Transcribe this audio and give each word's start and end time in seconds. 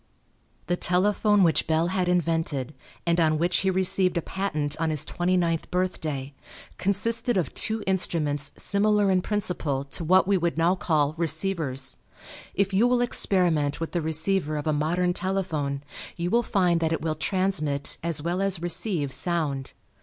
The 0.65 0.75
telephone 0.75 1.43
which 1.43 1.67
Bell 1.67 1.89
had 1.89 2.09
invented, 2.09 2.73
and 3.05 3.19
on 3.19 3.37
which 3.37 3.57
he 3.57 3.69
received 3.69 4.17
a 4.17 4.21
patent 4.23 4.75
on 4.79 4.89
his 4.89 5.05
twenty 5.05 5.37
ninth 5.37 5.69
birthday, 5.69 6.33
consisted 6.79 7.37
of 7.37 7.53
two 7.53 7.83
instruments 7.85 8.51
similar 8.57 9.11
in 9.11 9.21
principle 9.21 9.83
to 9.83 10.03
what 10.03 10.27
we 10.27 10.39
would 10.39 10.57
now 10.57 10.73
call 10.73 11.13
receivers. 11.17 11.97
If 12.55 12.73
you 12.73 12.87
will 12.87 13.01
experiment 13.01 13.79
with 13.79 13.91
the 13.91 14.01
receiver 14.01 14.55
of 14.57 14.65
a 14.65 14.73
modern 14.73 15.13
telephone 15.13 15.83
you 16.17 16.31
will 16.31 16.41
find 16.41 16.79
that 16.79 16.91
it 16.91 17.03
will 17.03 17.13
transmit 17.13 17.99
as 18.01 18.23
well 18.23 18.41
as 18.41 18.59
receive 18.59 19.13
sound. 19.13 19.73